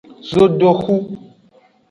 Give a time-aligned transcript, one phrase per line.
[0.29, 0.95] Zodohu.